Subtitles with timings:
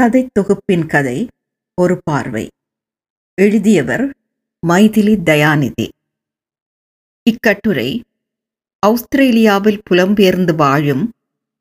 [0.00, 1.28] கதை தொகுப்பின் கதை
[1.74, 2.48] ஒரு பார்வை.
[3.34, 4.14] எழுதியவர்
[4.66, 5.88] மைதிலி தயாநிதி.
[7.22, 8.02] இக்கட்டுரை
[8.78, 11.12] ஆஸ்திரேலியாவில் புலம்பெயர்ந்து வாழும்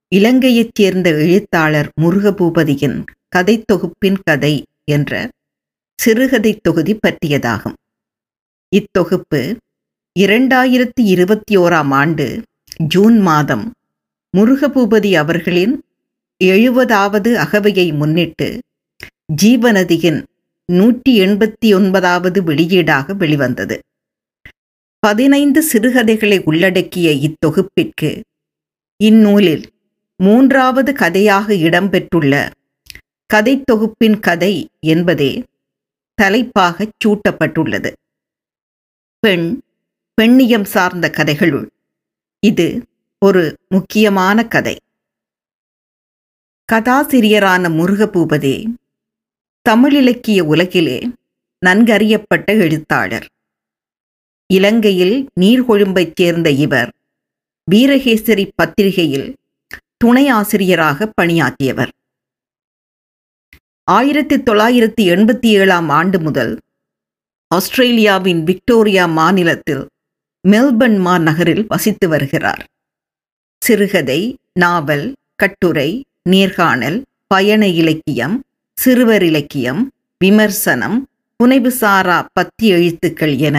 [0.08, 5.30] இலங்கையைச் சேர்ந்த எழுத்தாளர் முருகபூபதியின் கதை தொகுப்பின் கதை என்ற
[5.96, 7.74] சிறுகதை தொகுதி பற்றியதாகும்.
[8.76, 9.58] இத்தொகுப்பு
[10.20, 12.44] இரண்டாயிரத்தி இருபத்தி ஓராம் ஆண்டு
[12.88, 13.74] ஜூன் மாதம்
[14.38, 15.84] முருகபூபதி அவர்களின்
[16.44, 18.60] எழுபதாவது அகவையை முன்னிட்டு
[19.42, 20.24] ஜீவநதியின்
[20.66, 23.80] நூற்றி எண்பத்தி ஒன்பதாவது வெளியீடாக வெளிவந்தது.
[25.00, 28.22] பதினைந்து சிறுகதைகளை உள்ளடக்கிய இத்தொகுப்பிற்கு
[29.04, 29.66] இந்நூலில்
[30.18, 32.52] மூன்றாவது கதையாக இடம்பெற்றுள்ள
[33.26, 35.44] கதை தொகுப்பின் கதை என்பதே
[36.14, 37.92] தலைப்பாகச் சூட்டப்பட்டுள்ளது.
[39.20, 39.60] பெண்
[40.22, 41.68] பெண்ணியம் சார்ந்த கதைகளுள்
[42.40, 42.68] இது
[43.20, 44.76] ஒரு முக்கியமான கதை.
[46.72, 48.66] கதாசிரியரான முருகபூபதி
[49.70, 51.12] தமிழிலக்கிய உலகிலே
[51.66, 53.26] நன்கறியப்பட்ட எழுத்தாளர்.
[54.54, 56.94] இலங்கையில் நீர்கொழும்பைச் சேர்ந்த இவர்
[57.72, 59.36] வீரகேசரி பத்திரிகையில்
[59.98, 61.90] துணை ஆசிரியராக பணியாற்றியவர்.
[63.84, 66.60] ஆயிரத்தி தொள்ளாயிரத்தி எண்பத்தி ஏழாம் ஆண்டு முதல்
[67.48, 69.88] ஆஸ்திரேலியாவின் விக்டோரியா மாநிலத்தில்
[70.48, 72.66] மெல்பர்ன் மாநகரில் வசித்து வருகிறார்.
[73.60, 78.36] சிறுகதை நாவல் கட்டுரை நேர்காணல் பயண இலக்கியம்
[78.78, 79.82] சிறுவர் இலக்கியம்
[80.22, 80.98] விமர்சனம்
[81.40, 83.58] புனைவுசாரா பத்தி எழுத்துக்கள் என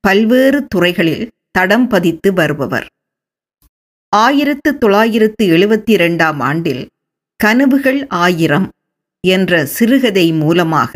[0.00, 2.86] பல்வேறு துறைகளில் தடம் பதித்து வருபவர்.
[4.12, 6.82] ஆயிரத்து தொள்ளாயிரத்து எழுபத்தி இரண்டாம் ஆண்டில்
[7.40, 8.68] கனவுகள் ஆயிரம்
[9.24, 10.92] என்ற சிறுகதை மூலமாக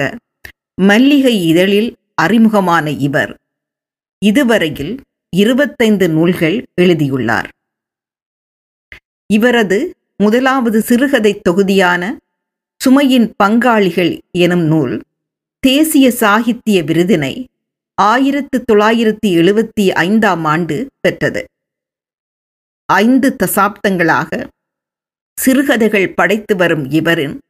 [0.81, 3.33] மல்லிகை இதழில் அறிமுகமான இவர்
[4.23, 4.95] இதுவரையில்
[5.37, 7.49] இருபத்தைந்து நூல்கள் எழுதியுள்ளார்.
[9.31, 9.79] இவரது
[10.17, 12.19] முதலாவது சிறுகதை தொகுதியான
[12.85, 15.03] சுமையின் பங்காளிகள் எனும் நூல்
[15.61, 17.47] தேசிய சாகித்ய விருதினை
[17.95, 21.45] ஆயிரத்து தொள்ளாயிரத்தி எழுபத்தி ஐந்தாம் ஆண்டு பெற்றது.
[22.87, 24.47] ஐந்து தசாப்தங்களாக
[25.35, 27.41] சிறுகதைகள் படைத்து வரும் இவரின்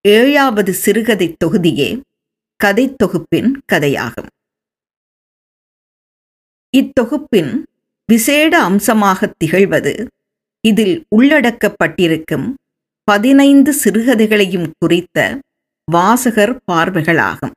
[0.00, 2.00] ஏழாவது சிறுகதை தொகுதியே
[2.56, 4.30] கதை தொகுப்பின் கதையாகும்.
[6.76, 7.62] இத்தொகுப்பின்
[8.06, 10.06] விசேட அம்சமாக திகழ்வது
[10.66, 12.46] இதில் உள்ளடக்கப்பட்டிருக்கும்
[13.04, 15.40] பதினைந்து சிறுகதைகளையும் குறித்த
[15.84, 17.54] வாசகர் பார்வைகளாகும்.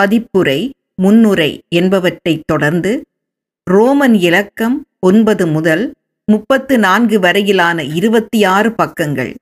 [0.00, 3.04] பதிப்புரை முன்னுரை என்பவற்றைத் தொடர்ந்து
[3.70, 9.34] ரோமன் இலக்கம் ஒன்பது முதல் முப்பத்து நான்கு வரையிலான இருபத்தி ஆறு பக்கங்கள்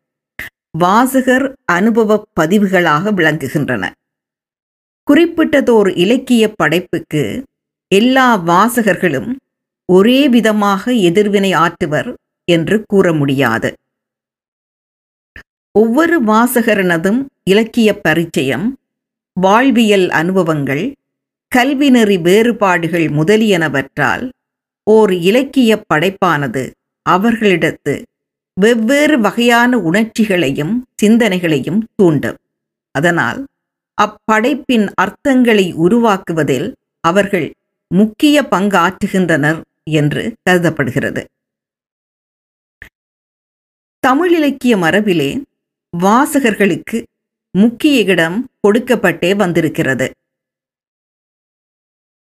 [0.79, 3.91] வாசகர் அனுபவ பதிவுகளாக விளங்குகின்றன.
[5.11, 7.43] குறிப்பிட்டதோர் இலக்கிய படைப்புக்கு
[7.95, 9.31] எல்லா வாசகர்களும்
[9.93, 12.15] ஒரே விதமாக எதிர்வினை ஆற்றுவர்
[12.45, 13.75] என்று கூற முடியாது.
[15.73, 18.67] ஒவ்வொரு வாசகரனதும் இலக்கிய பரிச்சயம்
[19.33, 20.93] வாழ்வியல் அனுபவங்கள்
[21.57, 24.31] கல்விநெறி வேறுபாடுகள் முதலியனவற்றால்
[24.83, 26.71] ஓர் இலக்கிய படைப்பானது
[27.11, 28.03] அவர்களிடத்து
[28.61, 32.37] வெவ்வேறு வகையான உணர்ச்சிகளையும் சிந்தனைகளையும் தூண்டும்.
[32.91, 33.47] அதனால்
[34.03, 37.53] அப்படைப்பின் அர்த்தங்களை உருவாக்குவதில் அவர்கள்
[37.87, 41.25] முக்கிய பங்காற்றுகின்றனர் என்று கருதப்படுகிறது.
[44.05, 45.29] தமிழ் இலக்கிய மரபிலே
[45.93, 46.99] வாசகர்களுக்கு
[47.55, 50.07] முக்கிய இடம் கொடுக்கப்பட்டே வந்திருக்கிறது.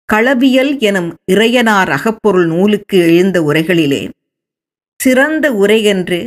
[0.08, 4.10] களவியல் எனும் இறையனார் அகப்பொருள் நூலுக்கு எழுந்த உரைகளிலே
[5.00, 6.18] சிறந்த உரை என்று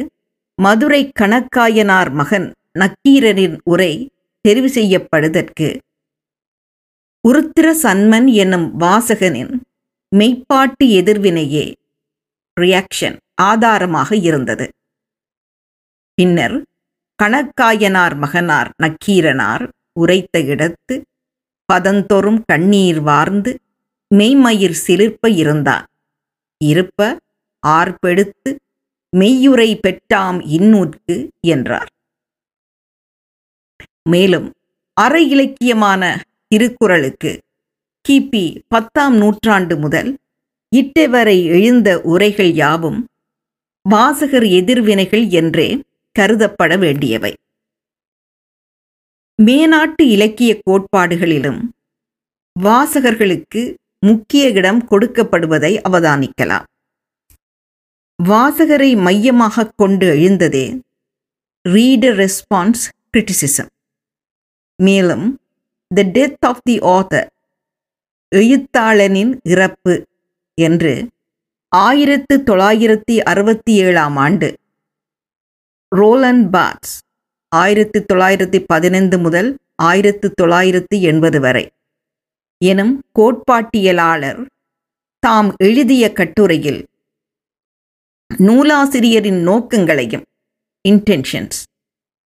[0.61, 2.47] மதுரை கணக்காயனார் மகன்
[2.79, 3.94] நக்கீரனின் உரை
[4.45, 5.67] தெரிவு செய்யப்படுதற்கு.
[7.23, 9.53] உருத்திர சன்மன் என்னும் வாசகனின்
[10.11, 11.66] மெய்ப்பாட்டு எதிர்வினையே
[12.61, 14.67] ரியாக்ஷன் ஆதாரமாக இருந்தது.
[16.17, 16.57] பின்னர்
[17.23, 19.63] கணக்காயனார் மகனார் நக்கீரனார்
[19.99, 20.95] உரைத்த இடத்து
[21.73, 23.51] பதந்தொறும் கண்ணீர் வார்ந்து
[24.15, 25.85] மெய்மயிர் சிலிர்ப்ப இருந்தான்
[26.61, 26.99] இருப்ப
[27.67, 28.51] ஆர்ப்பெடுத்து
[29.13, 31.15] மெய்யுரை பெற்றாம் இன்னூற்கு
[31.47, 31.89] என்றார்.
[34.09, 34.47] மேலும்
[34.93, 36.01] அரை இலக்கியமான
[36.47, 37.31] திருக்குறளுக்கு
[38.05, 40.11] கிபி பத்தாம் நூற்றாண்டு முதல்
[40.72, 42.99] இட்டவரை எழுந்த உரைகள் யாவும்
[43.85, 45.67] வாசகர் எதிர்வினைகள் என்றே
[46.20, 47.34] கருதப்பட வேண்டியவை
[49.44, 51.62] மேநாட்டு இலக்கிய கோட்பாடுகளிலும்
[52.59, 56.64] வாசகர்களுக்கு முக்கிய இடம் கொடுக்கப்படுவதை அவதானிக்கலாம்.
[58.23, 60.82] வாசகரை மையமாக கொண்டு எழுந்ததே
[61.70, 62.84] ரீடர் ரெஸ்பான்ஸ்
[63.14, 63.72] கிரிட்டிசிசம்
[64.76, 65.40] மேலும்
[65.91, 67.28] the death of the author
[68.35, 70.06] எழுத்தாளனின் இறப்பு
[70.53, 71.09] என்று
[71.67, 74.59] ஆயிரத்து தொள்ளாயிரத்தி அறுபத்தி ஏழாம் ஆண்டு
[75.95, 76.99] ரோலன் பாட்ஸ்
[77.51, 81.71] ஆயிரத்தி தொள்ளாயிரத்தி பதினைந்து முதல் ஆயிரத்தி தொள்ளாயிரத்தி எண்பது வரை.
[82.57, 84.45] எனும் கோட்பாட்டியலாளர்
[85.19, 86.85] தாம் எழுதிய கட்டுரையில்
[88.39, 90.23] நூலாசிரியரின் நோக்கங்களையும்
[90.89, 91.63] இன்டென்ஷன்ஸ்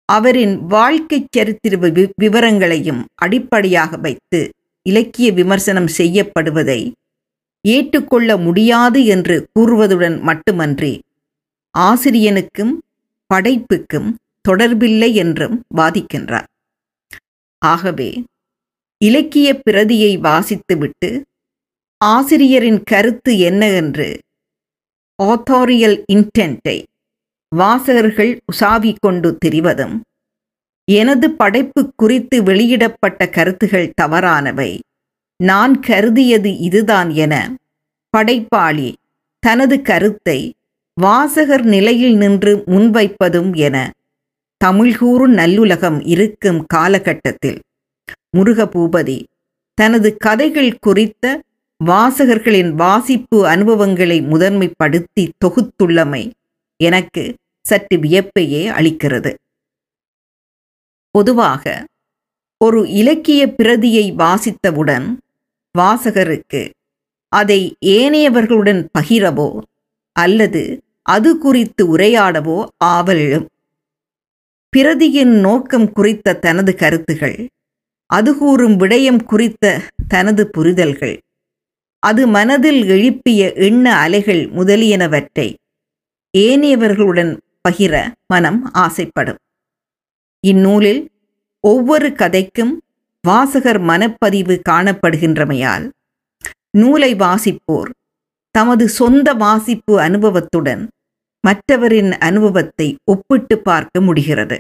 [0.06, 4.50] அவரின் வாழ்க்கை சரித்திர வி- விவரங்களையும் அடிப்படையாக வைத்து
[4.82, 6.94] இலக்கிய விமர்சனம் செய்யப்படுவதை
[7.62, 11.02] ஏற்றுக்கொள்ள முடியாது என்று கூறுவதுடன் மட்டுமன்றி
[11.78, 12.74] ஆசிரியனுக்கும்
[13.34, 14.10] படைப்புக்கும்
[14.50, 16.50] தொடர்பில்லை என்றும் வாதிக்கின்றார்.
[17.62, 18.12] ஆகவே
[19.02, 21.10] இலக்கிய பிரதியை வாசித்துவிட்டு
[22.02, 24.10] ஆசிரியரின் கருத்து என்ன என்று
[25.24, 26.78] ஆத்தோரியல் இன்டென்ட்டை
[27.56, 29.96] வாசகர்கள் உசாவிக் கொண்டு திரிவதும்
[30.88, 34.72] எனது படைப்பு குறித்து வெளியிடப்பட்ட கருத்துகள் தவறானவை.
[35.40, 37.34] நான் கருதியது இதுதான் என
[38.14, 38.90] படைப்பாளி
[39.44, 40.40] தனது கருத்தை
[41.02, 43.78] வாசகர் நிலையில் நின்று முன்வைப்பதும் என
[44.62, 47.60] தமிழ்கூறு நல்லுலகம் இருக்கும் காலகட்டத்தில்.
[48.38, 49.18] முருகபூபதி
[49.78, 51.26] தனது கதைகள் குறித்த
[51.86, 56.24] வாசகர்களின் வாசிப்பு அனுபவங்களை முதன்மைப்படுத்தி தொகுத்துள்ளமை
[56.80, 57.24] எனக்கு
[57.66, 59.32] சற்று வியப்பையே அளிக்கிறது.
[61.16, 61.64] பொதுவாக
[62.58, 65.08] ஒரு இலக்கிய பிரதியை வாசித்தவுடன்
[65.76, 66.62] வாசகருக்கு
[67.32, 69.50] அதை ஏனையவர்களுடன் பகிரவோ
[70.16, 70.62] அல்லது
[71.10, 73.18] அது குறித்து உரையாடவோ ஆவல்.
[73.18, 73.48] எழும்
[74.74, 77.38] பிரதியின் நோக்கம் குறித்த தனது கருத்துகள்.
[78.06, 81.16] அது கூறும் விடயம் குறித்த தனது புரிதல்கள்.
[82.00, 85.48] அது மனதில் எழுப்பிய எண்ண அலைகள் முதலியனவற்றை
[86.38, 87.32] ஏனையவர்களுடன்
[87.70, 87.94] பகிர
[88.28, 89.40] மனம் ஆசைப்படும்.
[90.40, 91.02] இந்நூலில்
[91.60, 92.74] ஒவ்வொரு கதைக்கும்
[93.22, 95.90] வாசகர் மனப்பதிவு காணப்படுகின்றமையால்
[96.72, 97.92] நூலை வாசிப்போர்
[98.52, 100.84] தமது சொந்த வாசிப்பு அனுபவத்துடன்
[101.42, 104.60] மற்றவரின் அனுபவத்தை ஒப்பிட்டு பார்க்க முடிகிறது.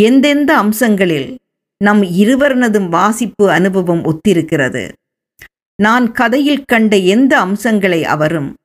[0.00, 1.38] எந்தெந்த அம்சங்களில்
[1.76, 4.92] நம் இருவர்னதும் வாசிப்பு அனுபவம் ஒத்திருக்கிறது?
[5.82, 8.56] நான் கதையில் கண்ட எந்த அம்சங்களை அவரும்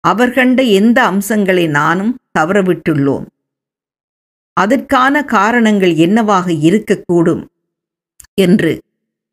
[0.00, 3.26] அவர் கண்ட எந்த அம்சங்களை நானும் தவறவிட்டுள்ளோம்?
[4.52, 7.46] அதற்கான காரணங்கள் என்னவாக இருக்கக்கூடும்?
[8.34, 8.82] என்று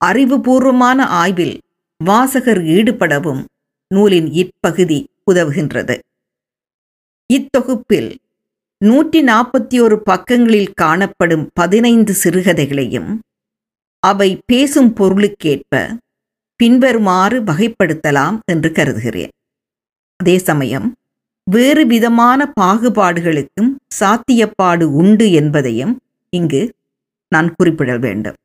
[0.05, 1.61] அறிவுபூர்வமான ஆய்வில்
[2.03, 3.45] வாசகர் ஈடுபடவும்
[3.87, 5.99] நூலின் இப்பகுதி உதவுகின்றது.
[7.31, 8.11] இத்தொகுப்பில்
[8.81, 13.19] நூற்றி நாற்பத்தி ஒரு பக்கங்களில் காணப்படும் பதினைந்து சிறுகதைகளையும்
[14.03, 15.73] அவை பேசும் பொருளுக்கேற்ப
[16.55, 19.33] பின்வருமாறு வகைப்படுத்தலாம் என்று கருதுகிறேன்.
[20.15, 20.87] அதே சமயம்
[21.43, 25.93] வேறு விதமான பாகுபாடுகளுக்கும் சாத்தியப்பாடு உண்டு என்பதையும்
[26.29, 26.61] இங்கு
[27.31, 28.37] நான் குறிப்பிட வேண்டும்.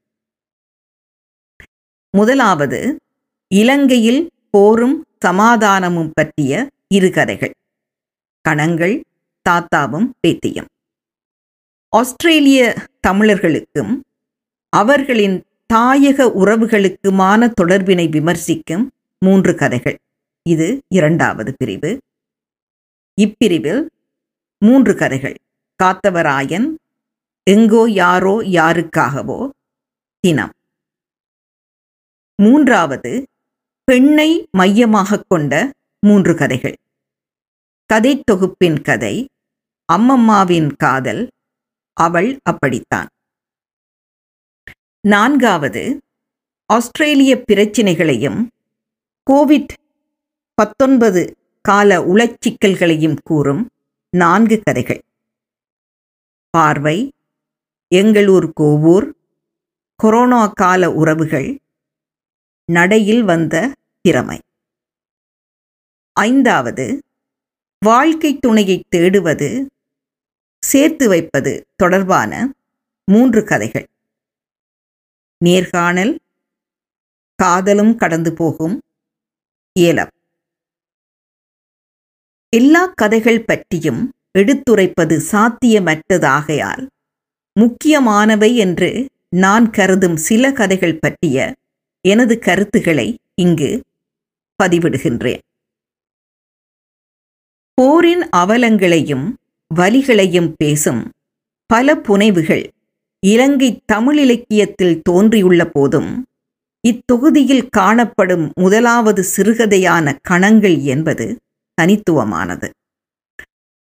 [2.15, 2.81] முதலாவது
[3.51, 6.53] இலங்கையில் போரும் சமாதானமும் பற்றிய
[6.95, 7.55] இரு கதைகள்.
[8.47, 9.05] கணங்கள்
[9.51, 10.69] தாத்தாவும் பேத்தியும்.
[11.89, 12.75] ஆஸ்திரேலிய
[13.07, 14.05] தமிழர்களுக்கும்
[14.69, 15.45] அவர்களின்
[15.75, 19.99] தாயக உறவுகளுக்குமான தொடர்பினை விமர்சிக்கும் மூன்று கதைகள்.
[20.43, 22.01] இது இரண்டாவது பிரிவு.
[23.21, 23.87] இப்பிரிவில்
[24.59, 25.37] மூன்று கதைகள்.
[25.83, 26.67] காத்தவராயன்
[27.43, 29.49] எங்கோ யாரோ யாருக்காகவோ
[30.21, 30.53] தினம்
[32.43, 33.27] மூன்றாவது
[33.85, 36.77] பெண்ணை மையமாகக் கொண்ட மூன்று கதைகள்.
[37.87, 39.29] கதை தொகுப்பின் கதை
[39.93, 41.31] அம்மம்மாவின் காதல்
[41.93, 43.09] அவள் அப்படித்தான்.
[45.01, 46.01] நான்காவது
[46.67, 48.51] ஆஸ்திரேலிய பிரச்சினைகளையும்
[49.31, 49.73] கோவிட்
[50.55, 53.71] பத்தொன்பது கால உளச்சிக்கல்களையும் கூறும்
[54.17, 55.03] நான்கு கதைகள்.
[56.51, 57.13] பார்வை
[57.95, 59.13] எங்களூர் கோவூர்
[59.97, 61.59] கொரோனா கால உறவுகள்
[62.65, 64.41] நடையில் வந்த திறமை.
[66.13, 67.06] ஐந்தாவது
[67.87, 69.49] வாழ்க்கை துணையை தேடுவது
[70.63, 72.33] சேர்த்து வைப்பது தொடர்பான
[73.05, 73.87] மூன்று கதைகள்.
[75.45, 76.13] நேர்காணல்
[77.39, 78.77] காதலும் கடந்து போகும்
[79.79, 80.13] ஏலம்.
[82.57, 84.03] எல்லா கதைகள் பற்றியும்
[84.39, 86.85] எடுத்துரைப்பது சாத்தியமற்றதாகையால்
[87.53, 88.91] முக்கியமானவை என்று
[89.37, 91.55] நான் கருதும் சில கதைகள் பற்றிய
[92.05, 93.71] எனது கருத்துக்களை இங்கு
[94.63, 95.45] பதிவிடுகின்றேன்.
[97.81, 99.35] போரின் அவலங்களையும்
[99.75, 101.13] வலிகளையும் பேசும்
[101.67, 102.71] பல புனைவுகள்
[103.23, 106.27] இலங்கை தமிழ் இலக்கியத்தில் தோன்றியுள்ள போதும்
[106.85, 111.39] இத்தொகுதியில் காணப்படும் முதலாவது சிறுகதையான கணங்கள் என்பது
[111.79, 112.71] தனித்துவமானது.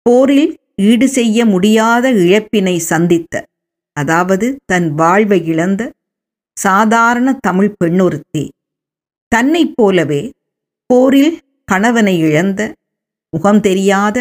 [0.01, 3.45] போரில் ஈடு செய்ய முடியாத இழப்பினை சந்தித்த
[3.97, 5.91] அதாவது தன் வாழ்வை இழந்த
[6.57, 8.49] சாதாரண தமிழ் பெண்ணொருத்தி
[9.27, 10.31] தன்னைப் போலவே
[10.85, 12.73] போரில் கணவனை இழந்த
[13.33, 14.17] முகம் தெரியாத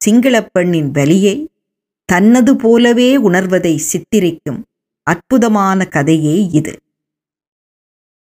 [0.00, 1.36] சிங்களப்பெண்ணின் வலியை
[2.08, 4.60] தன்னது போலவே உணர்வதை சித்திரிக்கும்
[5.06, 6.74] அற்புதமான கதையே இது.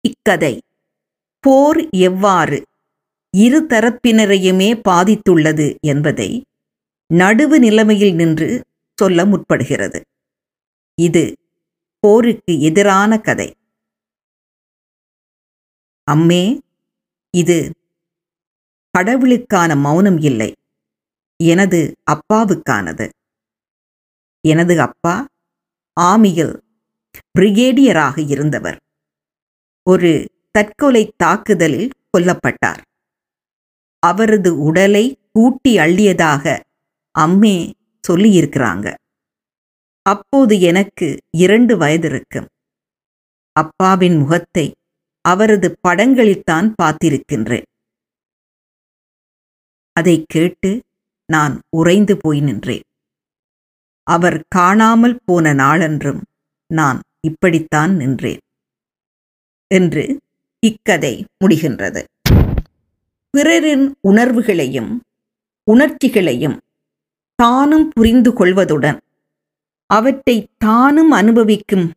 [0.04, 0.54] இக்கதை
[1.44, 2.58] போர் எவ்வாறு
[3.34, 6.30] இரு தரப்பினரையுமே பாதித்துள்ளது என்பதை
[7.10, 8.48] நடுவு நிலைமையில் நின்று
[8.98, 10.00] சொல்ல முற்படுகிறது.
[10.98, 11.24] இது
[11.98, 13.48] போருக்கு எதிரான கதை.
[16.08, 16.44] அம்மே
[17.34, 17.58] இது
[18.96, 20.54] கடவுளுக்கான மௌனம் இல்லை.
[21.44, 21.80] எனது
[22.12, 23.08] அப்பாவுக்கானது.
[24.48, 25.26] எனது அப்பா
[26.00, 26.60] ஆமியில்
[27.38, 28.78] பிரிகேடியராக இருந்தவர்.
[29.90, 32.80] ஒரு தற்கொலை தாக்குதலில் கொல்லப்பட்டார்.
[33.98, 36.60] அவரது உடலை கூட்டி அள்ளியதாக
[37.18, 37.72] அம்மே
[38.08, 38.94] சொல்லியிருக்கிறாங்க.
[40.02, 42.48] அப்போது எனக்கு இரண்டு வயது இருக்கும்
[43.52, 44.74] அப்பாவின் முகத்தை
[45.20, 47.66] அவரது படங்களில்தான் பார்த்திருக்கின்றேன்.
[49.98, 50.82] அதை கேட்டு
[51.26, 52.86] நான் உறைந்து போய் நின்றேன்.
[54.02, 56.22] அவர் காணாமல் போன நாளன்றும்
[56.66, 58.38] நான் இப்படித்தான் நின்றேன்.
[59.74, 60.20] என்று
[60.60, 62.04] இக்கதை முடிகின்றது.
[63.30, 65.02] பிறரின் உணர்வுகளையும்
[65.70, 66.60] உணர்ச்சிகளையும்
[67.34, 69.00] தானும் புரிந்து கொள்வதுடன்
[69.86, 71.92] அவற்றை தானும் அனுபவிக்கும்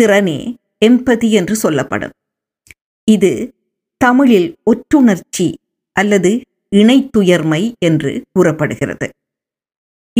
[0.00, 2.14] திறனே எம்பதி என்று சொல்லப்படும்.
[3.04, 3.54] இது
[3.96, 5.58] தமிழில் ஒற்றுணர்ச்சி
[5.94, 6.40] அல்லது
[6.76, 9.08] இணைத்துயர்மை என்று கூறப்படுகிறது.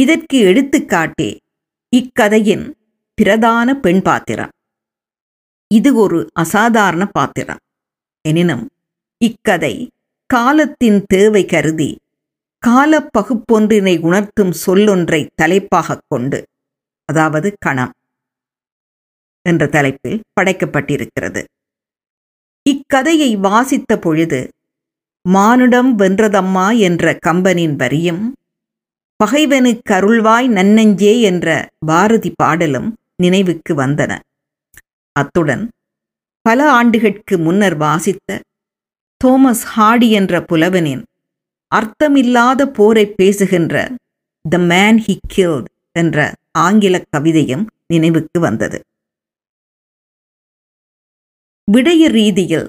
[0.01, 1.37] இதற்கு எடுத்துக்காட்டே
[1.97, 2.77] இக்கதையின்
[3.15, 4.51] பிரதான பெண் பாத்திரம்.
[5.75, 7.59] இது ஒரு அசாதாரண பாத்திரம்.
[8.29, 8.71] எனினும்
[9.25, 9.91] இக்கதை
[10.27, 11.99] காலத்தின் தேவை கருதி
[12.67, 16.45] காலப்பகுப்பொன்றினை உணர்த்தும் சொல்லொன்றை தலைப்பாகக் கொண்டு
[17.05, 17.93] அதாவது கணம்
[19.43, 21.45] என்ற தலைப்பில் படைக்கப்பட்டிருக்கிறது.
[22.63, 24.49] இக்கதையை வாசித்த பொழுது
[25.25, 28.25] மானுடம் வென்றதம்மா என்ற கம்பனின் வரியும்
[29.21, 31.47] பகைவனுக்கு கருள்வாய் நன்னஞ்சே என்ற
[31.87, 32.89] பாரதி பாடலும்
[33.23, 34.13] நினைவுக்கு வந்தன.
[35.17, 35.65] அத்துடன்
[36.47, 38.39] பல ஆண்டுகளுக்கு முன்னர் வாசித்த
[39.21, 41.03] தோமஸ் ஹாடி என்ற புலவனின்
[41.73, 43.75] அர்த்தமில்லாத போரை பேசுகின்ற
[44.45, 46.19] த மேன் ஹி கில்ட் என்ற
[46.59, 48.79] ஆங்கில கவிதையும் நினைவுக்கு வந்தது.
[51.69, 52.69] விடய ரீதியில்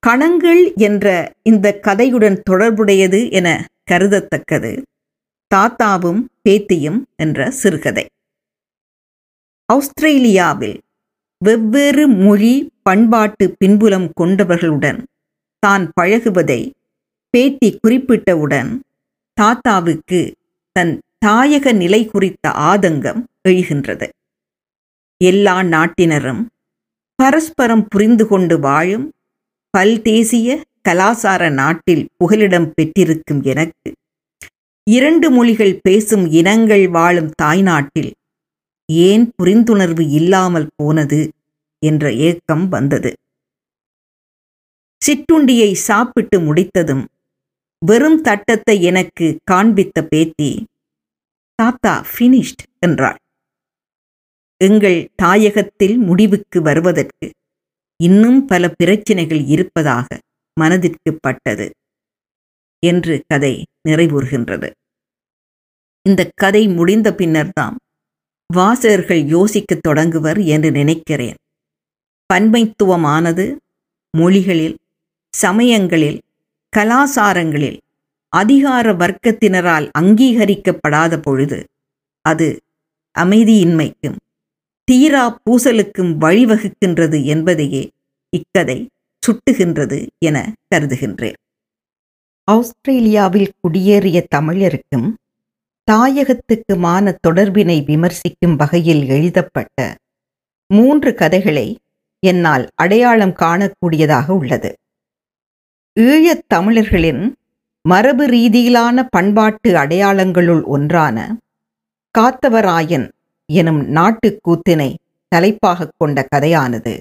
[0.00, 1.06] கணங்கள் என்ற
[1.42, 4.82] இந்த கதையுடன் தொடர்புடையது என கருதத்தக்கது.
[5.54, 8.06] தாத்தாவும் பேத்தியும் என்ற சிறுகதை.
[9.64, 10.80] ஆஸ்திரேலியாவில்
[11.44, 15.00] வெவ்வேறு மொழி பண்பாட்டு பின்புலம் கொண்டவர்களுடன்
[15.58, 16.72] தான் பழகுவதை
[17.30, 18.70] பேத்தி குறிப்பிட்டவுடன்
[19.32, 20.34] தாத்தாவுக்கு
[20.72, 24.08] தன் தாயக நிலை குறித்த ஆதங்கம் எழுகின்றது.
[25.16, 26.42] எல்லா நாட்டினரும்
[27.14, 29.06] பரஸ்பரம் புரிந்து கொண்டு வாழும்
[29.74, 30.48] பல்தேசிய
[30.88, 33.90] கலாசார நாட்டில் புகலிடம் பெற்றிருக்கும் எனக்கு.
[34.86, 38.10] இரண்டு மொழிகள் பேசும் இனங்கள் வாழும் தாய்நாட்டில்
[38.88, 41.20] ஏன் புரிந்துணர்வு இல்லாமல் போனது
[41.82, 43.10] என்ற ஏக்கம் வந்தது.
[45.02, 47.04] சிற்றுண்டியை சாப்பிட்டு முடித்ததும்
[47.82, 50.50] வெறும் தட்டத்தை எனக்கு காண்பித்த பேத்தி
[51.54, 53.18] தாத்தா ஃபினிஷ்ட் என்றாள்.
[54.60, 57.26] எங்கள் தாயகத்தில் முடிவுக்கு வருவதற்கு
[58.02, 60.06] இன்னும் பல பிரச்சினைகள் இருப்பதாக
[60.60, 61.66] மனதிற்கு பட்டது
[62.82, 64.68] என்று கதை நிறைவுறுகின்றது.
[66.02, 67.76] இந்த கதை முடிந்த பின்னர்தான்
[68.54, 71.38] வாசகர்கள் யோசிக்கத் தொடங்குவர் என்று நினைக்கிறேன்.
[72.34, 73.56] பன்மைத்துவமானது
[74.16, 74.76] மொழிகளில்
[75.34, 76.20] சமயங்களில்
[76.76, 77.78] கலாசாரங்களில்
[78.32, 81.58] அதிகார வர்க்கத்தினரால் அங்கீகரிக்கப்படாத பொழுது
[82.24, 82.48] அது
[83.18, 84.16] அமைதியின்மைக்கும்
[84.88, 87.90] தீரா பூசலுக்கும் வழிவகுக்கின்றது என்பதையே
[88.30, 88.76] இக்கதை
[89.22, 90.36] சுட்டுகின்றது என
[90.74, 91.38] கருதுகின்றேன்.
[92.44, 95.08] ஆஸ்திரேலியாவில் குடியேறிய தமிழருக்கும்
[95.88, 99.96] தாயகத்துக்குமான தொடர்பினை விமர்சிக்கும் வகையில் எழுதப்பட்ட
[100.66, 101.78] மூன்று கதைகளை
[102.22, 104.72] என்னால் அடையாளம் காணக்கூடியதாக உள்ளது.
[105.92, 107.22] ஈழத் தமிழர்களின்
[107.84, 111.36] மரபு ரீதியிலான பண்பாட்டு அடையாளங்களுள் ஒன்றான
[112.14, 113.08] காத்தவராயன்
[113.52, 114.94] எனும் நாட்டுக்கூத்தினை
[115.28, 116.98] தலைப்பாகக் கொண்ட கதையானது.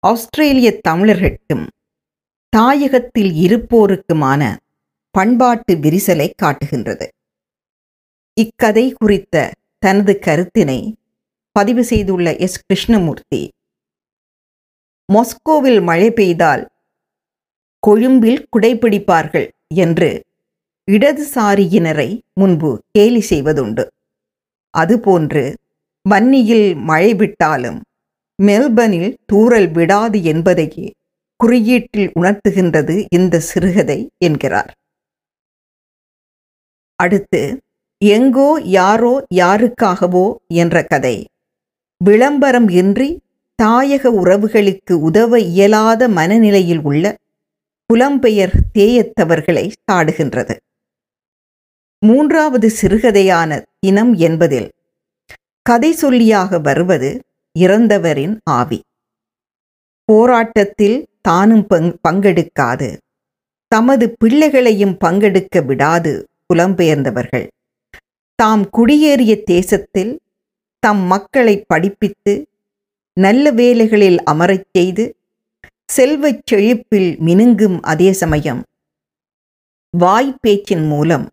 [0.00, 1.68] ஆஸ்திரேலிய தமிழர்களுக்கும்
[2.56, 4.56] தாயகத்தில் இருப்போருக்குமான
[5.10, 7.12] பண்பாட்டு விரிசலை காட்டுகின்றது.
[8.34, 10.94] இக்கதை குறித்த தனது கருத்தினை
[11.52, 12.62] பதிவு செய்துள்ள எஸ்.
[12.66, 13.52] கிருஷ்ணமூர்த்தி
[15.12, 16.68] மொஸ்கோவில் மழை பெய்தால்
[17.78, 20.24] கொழும்பில் குடைப்பிடிப்பார்கள் என்று
[20.90, 23.86] இடதுசாரியினரை முன்பு கேலி செய்வதுண்டு.
[24.80, 25.54] அதுபோன்று
[26.08, 27.80] வன்னியில் மழை விட்டாலும்
[28.42, 30.90] மெல்பனில் தூறல் விடாது என்பதையே
[31.36, 34.70] குறியீட்டில் உணர்த்துகின்றது இந்த சிறுகதை என்கிறார்.
[36.94, 37.42] அடுத்து
[37.98, 41.16] எங்கோ யாரோ யாருக்காகவோ என்ற கதை.
[42.04, 43.08] விளம்பரம் இன்றி
[43.62, 47.04] தாயக உறவுகளுக்கு உதவ இயலாத மனநிலையில் உள்ள
[47.90, 50.56] புலம்பெயர் தேயத்தவர்களை சாடுகின்றது.
[52.02, 53.50] மூன்றாவது சிறுகதையான
[53.86, 54.70] இனம் என்பதில்.
[55.62, 57.24] கதை சொல்லியாக வருவது
[57.58, 58.82] இறந்தவரின் ஆவி.
[60.04, 62.96] போராட்டத்தில் தானும் பங் பங்கெடுக்காது.
[63.68, 67.46] தமது பிள்ளைகளையும் பங்கெடுக்க விடாது புலம்பெயர்ந்தவர்கள்.
[68.34, 70.20] தாம் குடியேறிய தேசத்தில்
[70.78, 72.46] தம் மக்களை படிப்பித்து
[73.12, 75.16] நல்ல வேலைகளில் அமரச் செய்து
[75.84, 78.64] செல்வச் செழிப்பில் மினுங்கும் அதே சமயம்.
[79.98, 81.28] வாய்ப்பேச்சின் மூலம்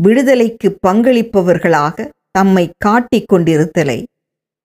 [0.00, 3.98] விடுதலைக்கு பங்களிப்பவர்களாக தம்மை காட்டிக் கொண்டிருத்தலை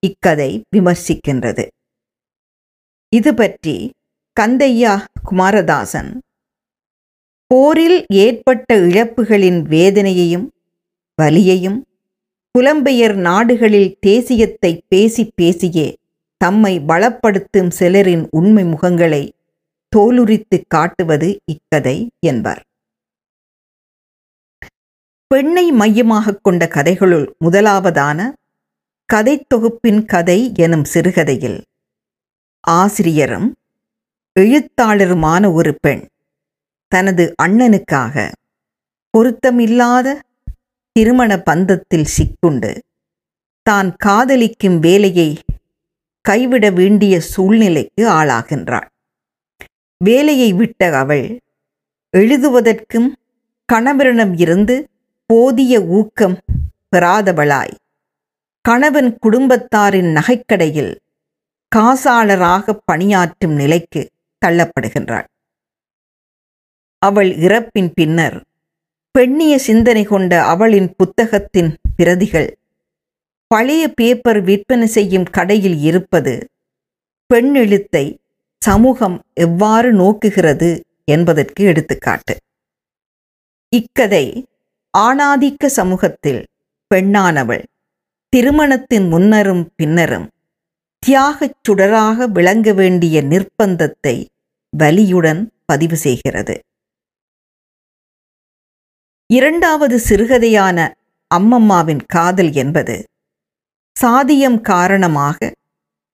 [0.04, 1.66] இக்கதை விமர்சிக்கின்றது.
[3.10, 3.76] இது பற்றி
[4.38, 4.94] கந்தையா
[5.30, 6.12] குமாரதாசன்
[7.48, 10.48] போரில் ஏற்பட்ட இழப்புகளின் வேதனையையும்
[11.22, 11.80] வலியையும்
[12.56, 15.88] புலம்பெயர் நாடுகளில் தேசியத்தை பேசி பேசியே
[16.38, 19.24] தம்மை பலப்படுத்தும் சிலரின் உண்மை முகங்களை
[19.94, 22.62] தோலுரித்து காட்டுவது இக்கதை என்பார்.
[25.34, 28.32] பெண்ணை மையமாக கொண்ட கதைகளுள் முதலாவதான
[29.06, 31.64] கதை தொகுப்பின் கதை எனும் சிறுகதையில்
[32.68, 33.58] ஆசிரியரும்
[34.40, 36.08] எழுத்தாளருமான ஒரு பெண்
[36.88, 38.32] தனது அண்ணனுக்காக
[39.18, 40.18] பொருத்தமில்லாத
[40.92, 42.78] திருமண பந்தத்தில் சிக்குண்டு
[43.64, 45.30] தான் காதலிக்கும் வேலையை
[46.22, 48.88] கைவிட வேண்டிய சூழ்நிலைக்கு ஆளாகின்றாள்.
[49.98, 51.40] வேலையை விட்ட அவள்
[52.18, 53.10] எழுதுவதற்கும்
[53.74, 54.90] கணவரிடம் இருந்து
[55.30, 56.38] போதிய ஊக்கம்
[56.92, 57.74] பெறாதவளாய்.
[58.66, 60.94] கணவன் குடும்பத்தாரின் நகைக்கடையில்
[61.72, 64.02] காசாளராக பணியாற்றும் நிலைக்கு
[64.42, 65.28] தள்ளப்படுகின்றாள்.
[67.02, 68.38] அவள் இறப்பின் பின்னர்
[69.16, 72.50] பெண்ணிய சிந்தனை கொண்ட அவளின் புத்தகத்தின் பிரதிகள்
[73.52, 76.34] பழைய பேப்பர் விற்பனை செய்யும் கடையில் இருப்பது
[77.30, 78.06] பெண் எழுத்தை
[78.62, 80.70] சமூகம் எவ்வாறு நோக்குகிறது
[81.06, 82.36] என்பதற்கு எடுத்துக்காட்டு.
[83.74, 84.26] இக்கதை
[84.98, 86.42] ஆணாதிக்க சமூகத்தில்
[86.92, 87.64] பெண்ணானவள்.
[88.34, 90.28] திருமணத்தின் முன்னரும் பின்னரும்
[91.04, 94.16] தியாகச் சுடராக விளங்க வேண்டிய நிர்பந்தத்தை
[94.74, 96.56] வலியுடன் பதிவு செய்கிறது.
[99.30, 100.78] இரண்டாவது சிறுகதையான
[101.32, 102.96] அம்மம்மாவின் காதல் என்பது
[103.96, 105.50] சாதியம் காரணமாக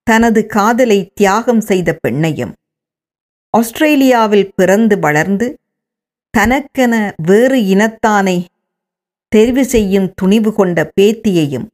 [0.07, 2.53] தனது காதலை தியாகம் செய்த பெண்ணையும்
[3.53, 5.47] ஆஸ்திரேலியாவில் பிறந்து வளர்ந்து
[6.33, 8.37] தனக்கென வேறு இனத்தானை
[9.35, 11.67] தெரிவு செய்யும் துணிவு கொண்ட பேத்தியையும்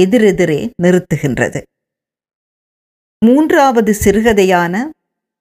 [0.00, 1.60] எதிரெதிரே நிறுத்துகின்றது.
[3.22, 4.74] மூன்றாவது சிறுகதையான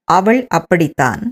[0.07, 1.23] அவள் அப்படித்தான்.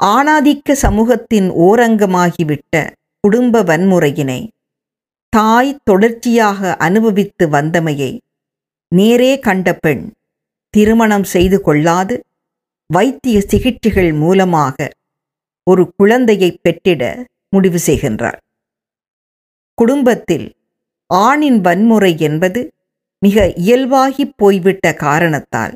[0.00, 2.74] ஆணாதிக்க சமூகத்தின் ஓரங்கமாகிவிட்ட
[3.20, 4.40] குடும்ப வன்முறையினை
[5.32, 8.12] தாய் தொடர்ச்சியாக அனுபவித்து வந்தமையை
[8.92, 10.04] நேரே கண்ட பெண்
[10.74, 12.14] திருமணம் செய்து கொள்ளாது
[12.90, 14.76] வைத்திய சிகிச்சைகள் மூலமாக
[15.66, 17.02] ஒரு குழந்தையை பெற்றிட
[17.48, 18.38] முடிவு செய்கின்றாள்.
[19.78, 20.46] குடும்பத்தில்
[21.10, 22.60] ஆணின் வன்முறை என்பது
[23.22, 25.74] மிக இயல்பாகி போய்விட்ட காரணத்தால்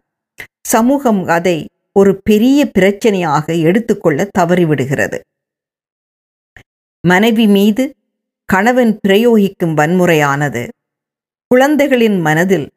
[0.60, 1.58] சமூகம் அதை
[1.92, 5.18] ஒரு பெரிய பிரச்சனையாக எடுத்துக்கொள்ள தவறிவிடுகிறது.
[7.04, 7.84] மனைவி மீது
[8.48, 10.62] கணவன் பிரயோகிக்கும் வன்முறையானது
[11.50, 12.68] குழந்தைகளின் மனதில்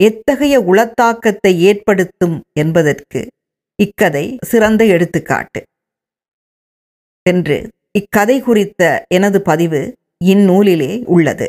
[0.00, 3.20] எத்தகைய உளத்தாக்கத்தை ஏற்படுத்தும் என்பதற்கு
[3.78, 5.60] இக்கதை சிறந்த எடுத்துக்காட்டு.
[7.26, 7.56] என்று
[7.92, 9.80] இக்கதை குறித்த எனது பதிவு
[10.20, 11.48] இந்நூலிலே உள்ளது.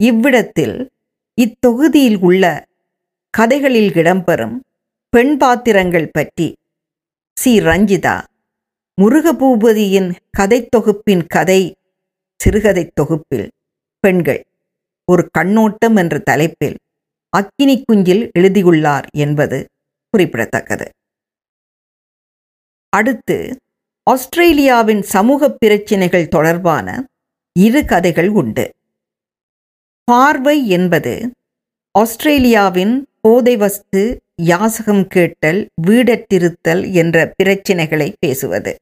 [0.00, 0.76] இவ்விடத்தில்
[1.38, 2.44] இத்தொகுதியில் உள்ள
[3.34, 4.56] கதைகளில் இடம்பெறும்
[5.12, 6.48] பெண் பாத்திரங்கள் பற்றி
[7.36, 7.52] சி.
[7.60, 8.16] ரஞ்சிதா
[8.98, 11.60] முருகபூபதியின் கதை தொகுப்பின் கதை
[12.40, 13.48] சிறுகதை தொகுப்பில்
[14.04, 14.40] பெண்கள்
[15.08, 16.76] ஒரு கண்ணோட்டம் என்ற தலைப்பில்
[17.32, 19.58] அக்கினி குஞ்சில் எழுதியுள்ளார் என்பது
[20.14, 20.86] குறிப்பிடத்தக்கது.
[22.92, 23.36] அடுத்து
[24.06, 26.86] ஆஸ்திரேலியாவின் சமூக பிரச்சினைகள் தொடர்பான
[27.64, 28.64] இரு கதைகள் உண்டு.
[30.08, 31.12] பார்வை என்பது
[31.94, 34.02] ஆஸ்திரேலியாவின் போதை வஸ்து
[34.42, 38.72] யாசகம் கேட்டல் வீடற்றிருத்தல் என்ற பிரச்சினைகளை பேசுவது.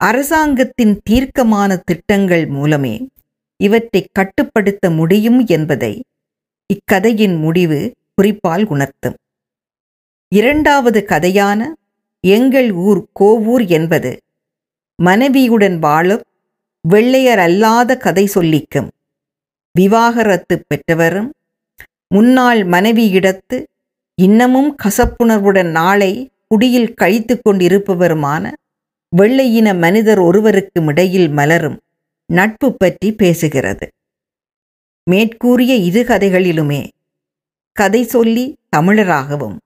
[0.00, 2.94] அரசாங்கத்தின் தீர்க்கமான திட்டங்கள் மூலமே
[3.60, 5.92] இவற்றை கட்டுப்படுத்த முடியும் என்பதை
[6.66, 7.80] இக்கதையின் முடிவு
[8.14, 9.18] குறிப்பால் உணர்த்தும்.
[10.32, 11.60] இரண்டாவது கதையான
[12.24, 14.12] எங்கள் ஊர் கோவூர் என்பது
[14.98, 16.24] மனைவியுடன் வாழும்
[16.84, 18.88] வெள்ளையர் அல்லாத கதை சொல்லிக்கும்.
[19.74, 21.30] விவாகரத்து பெற்றவரும்
[22.06, 23.56] முன்னாள் மனைவியிடத்து
[24.14, 26.12] இன்னமும் கசப்புணர்வுடன் நாளை
[26.46, 28.52] குடியில் கழித்து கொண்டிருப்பவருமான
[29.16, 31.78] வெள்ளையின மனிதர் ஒருவருக்கும் இடையில் மலரும்
[32.26, 33.86] நட்பு பற்றி பேசுகிறது.
[35.02, 36.80] மேற்கூறிய இரு கதைகளிலுமே
[37.72, 39.56] கதை சொல்லி தமிழராகவும்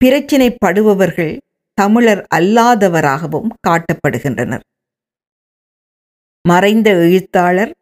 [0.00, 1.34] பிரச்சினைப்படுபவர்கள்
[1.74, 4.64] தமிழர் அல்லாதவராகவும் காட்டப்படுகின்றனர்.
[6.48, 7.72] மறைந்த எழுத்தாளர்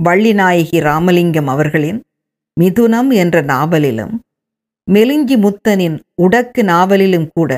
[0.00, 1.98] வள்ளிநாயகி ராமலிங்கம் அவர்களின்
[2.56, 4.14] மிதுனம் என்ற நாவலிலும்
[4.88, 7.52] மெலிஞ்சி முத்தனின் உடக்கு நாவலிலும் கூட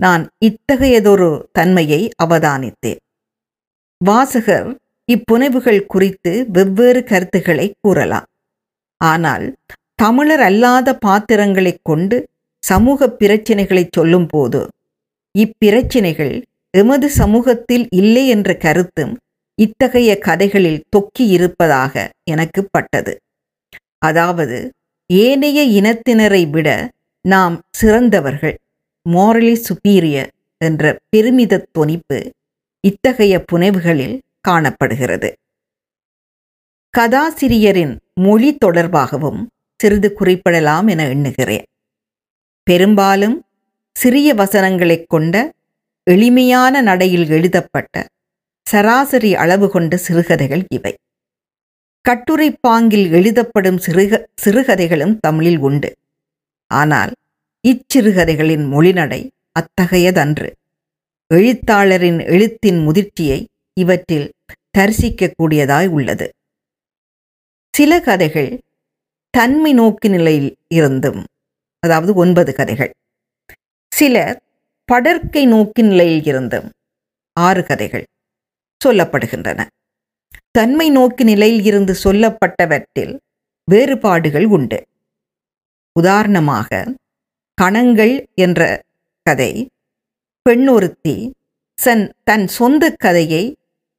[0.00, 3.00] நான் இத்தகையதொரு தன்மையை அவதானித்தேன்.
[4.00, 4.68] வாசகர்
[5.08, 8.28] இப்புனைவுகள் குறித்து வெவ்வேறு கருத்துக்களை கூறலாம்.
[9.00, 9.46] ஆனால்
[9.94, 12.16] தமிழர் அல்லாத பாத்திரங்களைக் கொண்டு
[12.62, 14.60] சமூக பிரச்சினைகளை சொல்லும்போது
[15.34, 16.34] இப்பிரச்சினைகள்
[16.74, 19.14] எமது சமூகத்தில் இல்லை என்ற கருத்தும்
[19.62, 23.20] இத்தகைய கதைகளில் தொக்கி இருப்பதாக எனக்கு பட்டது.
[23.98, 24.72] அதாவது
[25.06, 26.90] ஏனைய இனத்தினரை விட
[27.28, 28.58] நாம் சிறந்தவர்கள்
[29.10, 30.30] மோரலி சுப்பீரியர்
[30.64, 32.30] என்ற பெருமித தொனிப்பு
[32.80, 35.34] இத்தகைய புனைவுகளில் காணப்படுகிறது.
[36.98, 39.46] கதாசிரியரின் மொழி தொடர்பாகவும்
[39.82, 41.64] சிறிது குறிப்பிடலாம் என எண்ணுகிறேன்.
[42.62, 43.44] பெரும்பாலும்
[43.92, 45.52] சிறிய வசனங்களைக் கொண்ட
[46.10, 48.06] எளிமையான நடையில் எழுதப்பட்ட
[48.66, 50.94] சராசரி அளவு கொண்ட சிறுகதைகள் இவை.
[52.00, 55.90] கட்டுரை பாங்கில் எழுதப்படும் சிறுக சிறுகதைகளும் தமிழில் உண்டு.
[56.70, 57.12] ஆனால்
[57.64, 59.20] இச்சிறுகதைகளின் மொழிநடை
[59.60, 60.48] அத்தகையதன்று.
[61.30, 63.46] எழுத்தாளரின் எழுத்தின் முதிர்ச்சியை
[63.80, 64.28] இவற்றில்
[64.78, 66.26] தரிசிக்கக்கூடியதாய் உள்ளது.
[67.74, 68.50] சில கதைகள்
[69.34, 71.20] தன்மை நோக்கு நிலையில் இருந்தும்
[71.82, 72.92] அதாவது ஒன்பது கதைகள்.
[73.92, 74.16] சில
[74.88, 76.68] படற்கை நோக்கு நிலையில் இருந்தும்
[77.36, 78.04] ஆறு கதைகள்.
[78.84, 79.60] சொல்லப்படுகின்றன.
[80.50, 83.14] தன்மை நோக்கு நிலையில் இருந்து சொல்லப்பட்டவற்றில்
[83.68, 84.78] வேறுபாடுகள் உண்டு.
[85.96, 86.68] உதாரணமாக
[87.58, 88.60] கணங்கள் என்ற
[89.26, 89.52] கதை
[90.46, 91.16] பெண்ணொருத்தி
[91.78, 93.44] சன் தன் சொந்த கதையை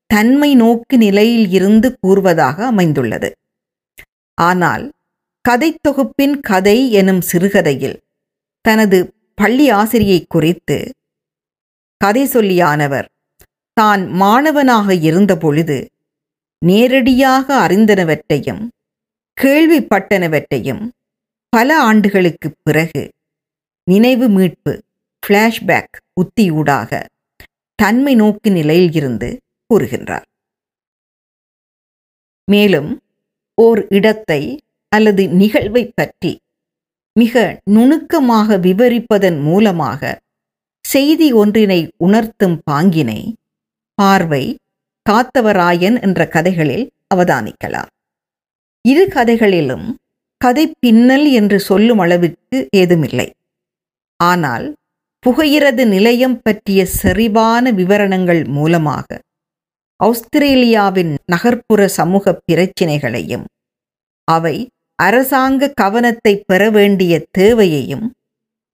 [0.09, 3.29] தன்மை நோக்கு நிலையில் இருந்து கூறுவதாக அமைந்துள்ளது.
[4.37, 4.83] ஆனால்
[5.45, 7.97] கதை தொகுப்பின் கதை எனும் சிறுகதையில்
[8.65, 8.97] தனது
[9.35, 10.77] பள்ளி ஆசிரியை குறித்து
[12.01, 13.07] கதை சொல்லியானவர்
[13.73, 15.91] தான் மாணவனாக இருந்தபொழுது
[16.65, 18.67] நேரடியாக அறிந்தனவற்றையும்
[19.41, 20.89] கேள்விப்பட்டனவற்றையும்
[21.49, 23.13] பல ஆண்டுகளுக்கு பிறகு
[23.83, 24.83] நினைவு மீட்பு
[25.23, 27.05] ஃப்ளாஷ்பேக் உத்தியூடாக
[27.75, 29.41] தன்மை நோக்கு நிலையில் இருந்து
[29.73, 30.23] கூறுகின்றார்.
[32.51, 33.01] மேலும்
[33.55, 36.41] ஓர் இடத்தை அல்லது நிகழ்வை பற்றி
[37.13, 40.21] மிக நுணுக்கமாக விவரிப்பதன் மூலமாக
[40.81, 43.35] செய்தி ஒன்றினை உணர்த்தும் பாங்கினை
[43.97, 44.43] பார்வை
[45.05, 47.89] காத்தவராயன் என்ற கதைகளில் அவதானிக்கலாம்.
[48.85, 49.87] இரு கதைகளிலும்
[50.41, 53.27] கதை பின்னல் என்று சொல்லும் அளவிற்கு ஏதுமில்லை.
[54.19, 54.65] ஆனால்
[55.25, 59.19] புகையிரது நிலையம் பற்றிய செறிவான விவரணங்கள் மூலமாக
[59.99, 63.45] ஆஸ்திரேலியாவின் நகர்ப்புற சமூக பிரச்சினைகளையும்
[64.27, 64.55] அவை
[64.99, 68.05] அரசாங்க கவனத்தை பெற வேண்டிய தேவையையும்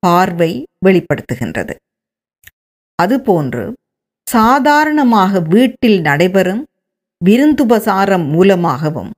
[0.04, 0.52] பார்வை
[0.86, 1.76] வெளிப்படுத்துகின்றது.
[3.00, 3.66] அதுபோன்று
[4.30, 6.64] சாதாரணமாக வீட்டில் நடைபெறும்
[7.22, 9.12] விருந்துபசாரம் மூலமாகவும்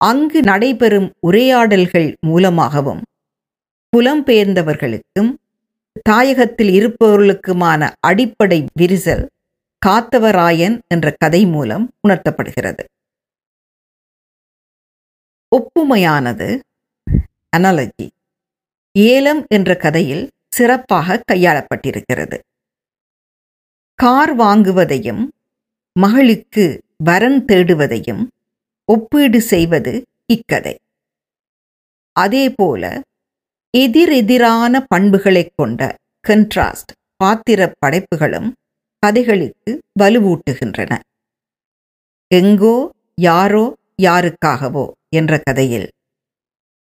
[0.00, 3.02] அங்கு நடைபெறும் உரையாடல்கள் மூலமாகவும்
[3.92, 5.30] புலம்பெயர்ந்தவர்களுக்கும்
[6.08, 9.24] தாயகத்தில் இருப்பவர்களுக்குமான அடிப்படை விரிசல்
[9.82, 12.82] காத்தவராயன் என்ற கதை மூலம் உணர்த்தப்படுகிறது.
[15.52, 16.48] ஒப்புமையானது
[17.56, 18.06] அனாலஜி
[18.94, 22.38] ஏலம் என்ற கதையில் சிறப்பாக கையாளப்பட்டிருக்கிறது.
[23.94, 25.28] கார் வாங்குவதையும்
[25.92, 28.26] மகளுக்கு வரன் தேடுவதையும்
[28.84, 30.78] ஒப்பீடு செய்வது இக்கதை.
[32.12, 33.00] அதேபோல
[33.70, 35.96] எதிரெதிரான பண்புகளைக் கொண்ட
[36.28, 38.52] கன்ட்ராஸ்ட் பாத்திர படைப்புகளும்
[38.98, 40.98] கதைகளுக்கு வலுவூட்டுகின்றன.
[42.26, 45.90] எங்கோ யாரோ யாருக்காகவோ என்ற கதையில்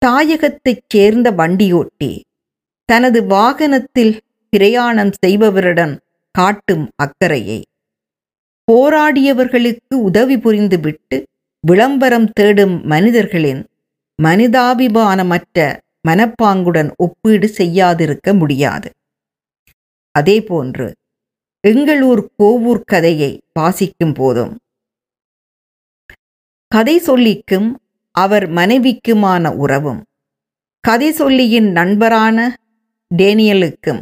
[0.05, 2.21] தாயகத்தைச் சேர்ந்த வண்டியோட்டி
[2.85, 5.97] தனது வாகனத்தில் பிரயாணம் செய்பவரிடம்
[6.37, 7.59] காட்டும் அக்கறையை.
[8.71, 11.17] போராடியவர்களுக்கு உதவி புரிந்துவிட்டு
[11.67, 13.61] விளம்பரம் தேடும் மனிதர்களின்
[14.23, 15.65] மனிதாபிமானமற்ற
[16.07, 18.89] மனப்பாங்குடன் ஒப்பீடு செய்யாதிருக்க முடியாது.
[20.19, 20.87] அதேபோன்று
[21.67, 24.53] எங்களூர் கோவூர் கதையை வாசிக்கும் போதும்.
[26.67, 27.69] கதை சொல்லிக்கும்
[28.11, 30.01] அவர் மனைவிக்குமான உறவும்.
[30.79, 32.55] கதை சொல்லியின் நண்பரான
[33.17, 34.01] டேனியலுக்கும்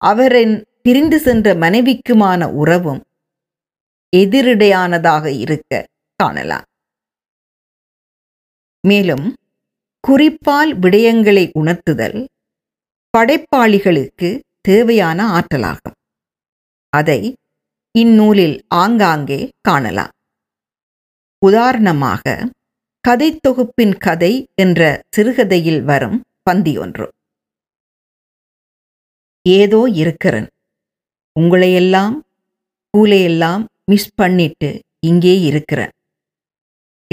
[0.00, 3.00] அவரின் பிரிந்து சென்ற மனைவிக்குமான உறவும்
[4.16, 6.66] எதிரிடையானதாக இருக்க காணலாம்.
[8.80, 9.26] மேலும்
[10.00, 12.18] குறிப்பால் விடயங்களை உணர்த்துதல்
[13.18, 15.96] படைப்பாளிகளுக்கு தேவையான ஆற்றலாகும்.
[16.92, 17.20] அதை
[17.90, 20.14] இந்நூலில் ஆங்காங்கே காணலாம்.
[21.42, 22.50] உதாரணமாக
[23.00, 27.12] கதை தொகுப்பின் கதை என்ற சிறுகதையில் வரும் பந்தி ஒன்று
[29.42, 30.48] ஏதோ இருக்கிறன்.
[31.40, 32.14] உங்களையெல்லாம்
[32.84, 34.70] ஸ்கூலையெல்லாம் மிஸ் பண்ணிட்டு
[35.06, 35.94] இங்கே இருக்கிறேன்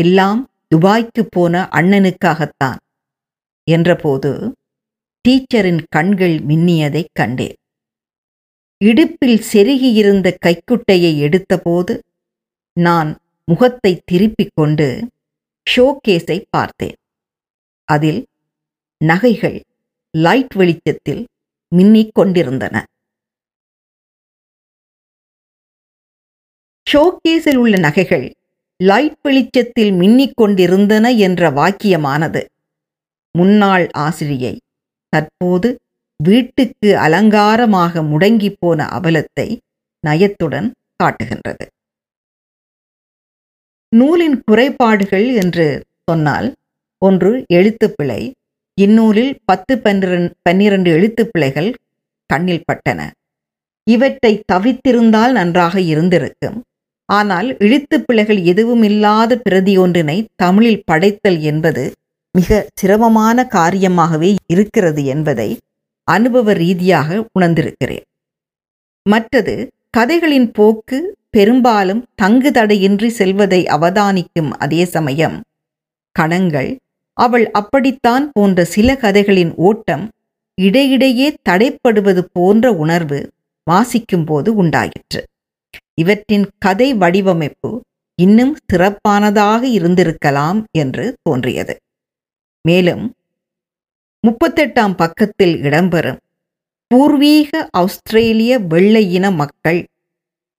[0.01, 0.39] எல்லாம்
[0.75, 2.79] துபாய்க்கு போன அண்ணனுக்காகத்தான்
[3.71, 4.31] என்றபோது
[5.25, 7.57] டீச்சரின் கண்கள் மின்னியதைக் கண்டேன்.
[8.81, 11.93] இடுப்பில் செருகியிருந்த கைக்குட்டையை எடுத்தபோது
[12.77, 13.12] நான்
[13.47, 14.88] முகத்தை திருப்பிக் கொண்டு
[15.67, 16.97] ஷோகேஸை பார்த்தேன்.
[17.89, 18.21] அதில்
[19.01, 19.59] நகைகள்
[20.13, 21.23] லைட் வெளிச்சத்தில்
[21.71, 22.75] மின்னிக் கொண்டிருந்தன.
[26.93, 28.25] ஷோகேஸில் உள்ள நகைகள்
[28.77, 32.41] லைட் வெளிச்சத்தில் மின்னிக் கொண்டிருந்தன என்ற வாக்கியமானது.
[33.32, 34.60] முன்னாள் ஆசிரியை
[35.10, 35.69] தற்போது
[36.23, 39.47] வீட்டுக்கு அலங்காரமாக முடங்கி போன அவலத்தை
[40.08, 41.65] நயத்துடன் காட்டுகின்றது.
[43.89, 46.53] நூலின் குறைபாடுகள் என்று சொன்னால்
[46.97, 48.21] ஒன்று எழுத்துப்பிழை
[48.73, 51.73] இந்நூலில் பத்து பன்னிரண்டு பன்னிரண்டு எழுத்துப்பிழைகள்
[52.25, 53.01] கண்ணில் பட்டன.
[53.84, 56.60] இவற்றை தவித்திருந்தால் நன்றாக இருந்திருக்கும்.
[57.09, 61.83] ஆனால் எழுத்துப்பிழைகள் எதுவும் இல்லாத பிரதி ஒன்றினை தமிழில் படைத்தல் என்பது
[62.31, 65.49] மிக சிரமமான காரியமாகவே இருக்கிறது என்பதை
[66.03, 68.05] அனுபவ ரீதியாக உணர்ந்திருக்கிறேன்.
[69.05, 69.55] மற்றது
[69.89, 75.37] கதைகளின் போக்கு பெரும்பாலும் தங்கு தடையின்றி செல்வதை அவதானிக்கும் அதே சமயம்
[76.11, 76.71] கணங்கள்
[77.17, 80.05] அவள் அப்படித்தான் போன்ற சில கதைகளின் ஓட்டம்
[80.57, 83.19] இடையிடையே தடைப்படுவது போன்ற உணர்வு
[83.63, 85.21] வாசிக்கும் போது உண்டாயிற்று.
[85.93, 87.71] இவற்றின் கதை வடிவமைப்பு
[88.19, 91.75] இன்னும் சிறப்பானதாக இருந்திருக்கலாம் என்று தோன்றியது.
[92.62, 93.05] மேலும்
[94.23, 96.19] முப்பத்தெட்டாம் பக்கத்தில் இடம்பெறும்
[96.88, 99.86] பூர்வீக ஆஸ்திரேலிய வெள்ளை இன மக்கள்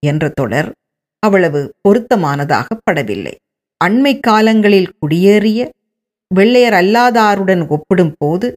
[0.02, 0.72] என்ற தொடர்
[1.18, 3.34] அவ்வளவு பொருத்தமானதாக படவில்லை.
[3.84, 5.70] அண்மை காலங்களில் குடியேறிய
[6.34, 8.48] வெள்ளையர் அல்லாதாருடன் ஒப்பிடும் போது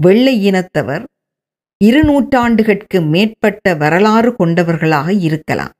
[0.00, 1.04] வெள்ளை இனத்தவர்
[1.80, 5.74] இரு நூற்றாண்டுகளுக்கு மேற்பட்ட வரலாறு கொண்டவர்களாக இருக்கலாம்.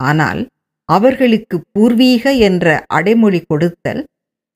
[0.00, 0.40] ஆனால்
[0.88, 4.02] அவர்களுக்கு பூர்வீக என்ற அடைமொழி கொடுத்தல்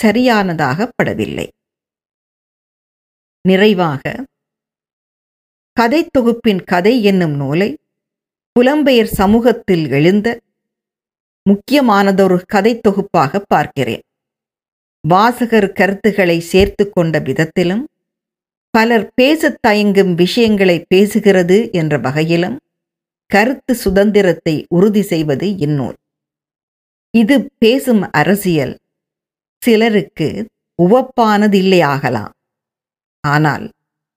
[0.01, 1.47] சரியானதாக படவில்லை.
[3.49, 4.03] நிறைவாக
[5.77, 7.71] கதை தொகுப்பின் கதை என்னும் நூலை
[8.57, 10.29] புலம்பெயர் சமூகத்தில் எழுந்த
[11.47, 14.03] முக்கியமானதொரு கதை தொகுப்பாக பார்க்கிறேன்.
[15.05, 17.85] வாசகர் கருத்துக்களை சேர்த்து கொண்ட விதத்திலும்
[18.75, 22.55] பலர் பேசத் தயங்கும் விஷயங்களை பேசுகிறது என்ற வகையிலும்
[23.31, 25.97] கருத்து சுதந்திரத்தை உறுதி செய்வது இந்நூல்.
[27.15, 28.75] இது பேசும் அரசியல்.
[29.63, 30.29] சிலருக்கு
[30.79, 32.33] உவப்பானதில்லையாகலாம்
[33.25, 33.67] ஆனால்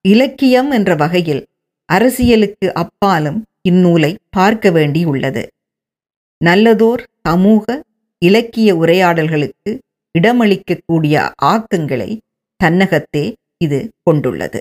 [0.06, 1.44] இலக்கியம் என்ற வகையில்
[1.90, 3.40] அரசியலுக்கு அப்பாலும்
[3.70, 5.44] இந்நூலை பார்க்க வேண்டியுள்ளது.
[6.42, 7.84] நல்லதோர் சமூக
[8.22, 9.72] இலக்கிய உரையாடல்களுக்கு
[10.16, 11.16] இடமளிக்கக்கூடிய
[11.46, 12.12] ஆக்கங்களை
[12.60, 13.26] தன்னகத்தே
[13.66, 14.60] இது கொண்டுள்ளது.